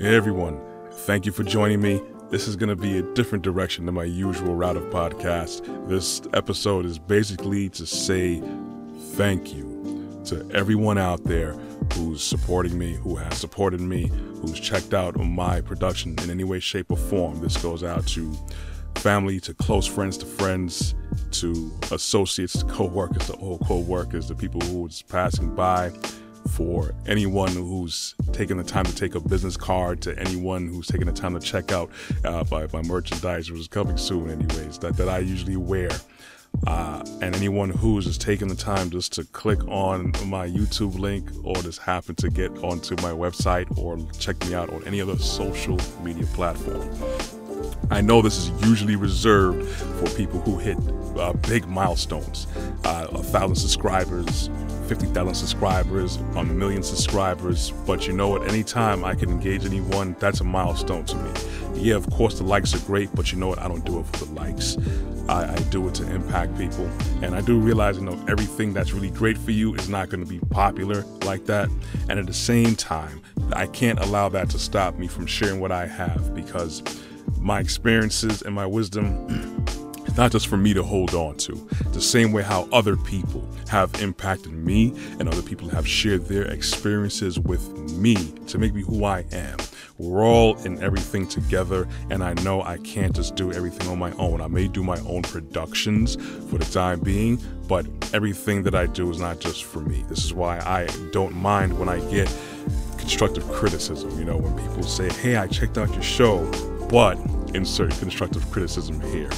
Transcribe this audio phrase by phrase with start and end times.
[0.00, 0.60] Everyone,
[0.92, 2.00] thank you for joining me.
[2.30, 5.88] This is going to be a different direction than my usual route of podcast.
[5.88, 8.40] This episode is basically to say
[9.14, 11.54] thank you to everyone out there
[11.94, 14.06] who's supporting me, who has supported me,
[14.40, 17.40] who's checked out my production in any way, shape, or form.
[17.40, 18.32] This goes out to
[18.94, 20.94] family, to close friends, to friends,
[21.32, 25.90] to associates, to co-workers, to old co-workers, to people who's passing by,
[26.48, 31.06] for anyone who's taken the time to take a business card, to anyone who's taken
[31.06, 31.90] the time to check out
[32.24, 35.90] uh, my, my merchandise, which is coming soon, anyways, that, that I usually wear.
[36.66, 41.30] Uh, and anyone who's just taken the time just to click on my YouTube link
[41.44, 45.16] or just happen to get onto my website or check me out on any other
[45.18, 47.37] social media platform.
[47.90, 50.76] I know this is usually reserved for people who hit
[51.18, 52.46] uh, big milestones,
[52.84, 54.50] uh, a thousand subscribers,
[54.88, 57.70] 50,000 subscribers, a million subscribers.
[57.86, 61.30] But you know, at any time I can engage anyone, that's a milestone to me.
[61.74, 63.58] Yeah, of course, the likes are great, but you know what?
[63.58, 64.76] I don't do it for the likes.
[65.28, 66.88] I, I do it to impact people.
[67.22, 70.24] And I do realize, you know, everything that's really great for you is not going
[70.24, 71.68] to be popular like that.
[72.08, 73.20] And at the same time,
[73.52, 76.82] I can't allow that to stop me from sharing what I have because
[77.40, 79.64] my experiences and my wisdom
[80.18, 81.54] not just for me to hold on to.
[81.92, 86.44] The same way how other people have impacted me and other people have shared their
[86.44, 88.16] experiences with me
[88.48, 89.56] to make me who I am.
[89.96, 94.12] We're all in everything together, and I know I can't just do everything on my
[94.12, 94.40] own.
[94.40, 96.16] I may do my own productions
[96.48, 100.04] for the time being, but everything that I do is not just for me.
[100.08, 102.32] This is why I don't mind when I get
[102.96, 104.16] constructive criticism.
[104.18, 106.44] You know, when people say, Hey, I checked out your show,
[106.88, 107.18] but
[107.54, 109.30] insert constructive criticism here.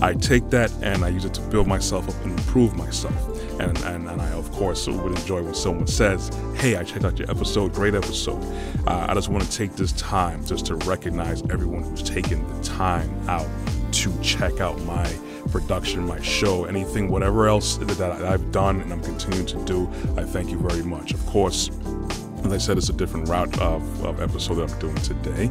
[0.00, 3.14] I take that and I use it to build myself up and improve myself.
[3.60, 7.18] And, and, and I, of course, would enjoy when someone says, Hey, I checked out
[7.18, 8.42] your episode, great episode.
[8.86, 12.62] Uh, I just want to take this time just to recognize everyone who's taken the
[12.62, 13.48] time out
[13.92, 15.10] to check out my
[15.50, 19.90] production, my show, anything, whatever else that I've done and I'm continuing to do.
[20.16, 21.12] I thank you very much.
[21.12, 21.70] Of course,
[22.44, 25.50] as I said, it's a different route of, of episode that I'm doing today.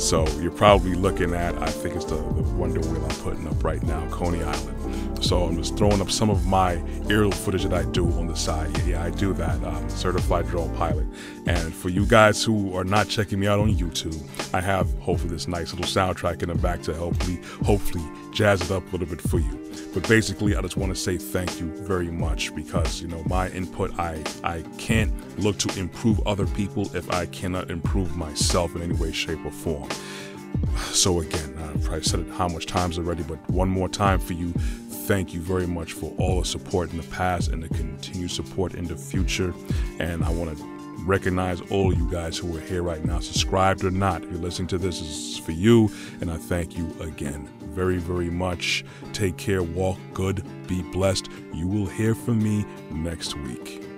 [0.00, 3.62] So you're probably looking at, I think it's the, the Wonder Wheel I'm putting up
[3.62, 5.22] right now, Coney Island.
[5.22, 8.34] So I'm just throwing up some of my aerial footage that I do on the
[8.34, 8.76] side.
[8.78, 9.62] Yeah, yeah I do that.
[9.62, 11.06] I'm certified drone pilot.
[11.46, 14.18] And for you guys who are not checking me out on YouTube,
[14.54, 18.62] I have hopefully this nice little soundtrack in the back to help me, hopefully jazz
[18.62, 19.60] it up a little bit for you.
[19.92, 23.50] But basically, I just want to say thank you very much because you know my
[23.50, 23.98] input.
[23.98, 28.94] I I can't look to improve other people if I cannot improve myself in any
[28.94, 29.89] way, shape, or form.
[30.92, 34.32] So again, I've probably said it how much times already, but one more time for
[34.32, 34.52] you.
[35.06, 38.74] Thank you very much for all the support in the past and the continued support
[38.74, 39.54] in the future.
[39.98, 40.64] And I want to
[41.04, 44.22] recognize all you guys who are here right now, subscribed or not.
[44.22, 45.90] If you're listening to this, this is for you,
[46.20, 48.84] and I thank you again very, very much.
[49.12, 51.28] Take care, walk good, be blessed.
[51.52, 53.89] You will hear from me next week.